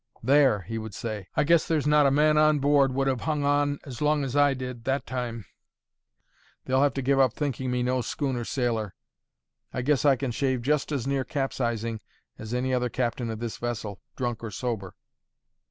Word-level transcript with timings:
"There," 0.23 0.61
he 0.63 0.79
would 0.79 0.95
say, 0.95 1.27
"I 1.35 1.43
guess 1.43 1.67
there's 1.67 1.85
not 1.85 2.07
a 2.07 2.09
man 2.09 2.35
on 2.35 2.57
board 2.57 2.91
would 2.91 3.05
have 3.05 3.21
hung 3.21 3.43
on 3.43 3.77
as 3.83 4.01
long 4.01 4.23
as 4.23 4.35
I 4.35 4.55
did 4.55 4.83
that 4.85 5.05
time; 5.05 5.45
they'll 6.65 6.81
have 6.81 6.95
to 6.95 7.03
give 7.03 7.19
up 7.19 7.33
thinking 7.33 7.69
me 7.69 7.83
no 7.83 8.01
schooner 8.01 8.43
sailor. 8.43 8.95
I 9.71 9.83
guess 9.83 10.03
I 10.03 10.15
can 10.15 10.31
shave 10.31 10.63
just 10.63 10.91
as 10.91 11.05
near 11.05 11.23
capsizing 11.23 12.01
as 12.39 12.51
any 12.51 12.73
other 12.73 12.89
captain 12.89 13.29
of 13.29 13.37
this 13.37 13.57
vessel, 13.57 14.01
drunk 14.15 14.43
or 14.43 14.49
sober." 14.49 14.95